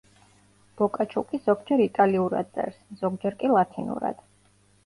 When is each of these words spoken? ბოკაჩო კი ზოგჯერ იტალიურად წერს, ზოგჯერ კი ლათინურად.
ბოკაჩო 0.79 1.23
კი 1.33 1.39
ზოგჯერ 1.43 1.83
იტალიურად 1.85 2.49
წერს, 2.57 2.81
ზოგჯერ 3.03 3.39
კი 3.45 3.55
ლათინურად. 3.59 4.29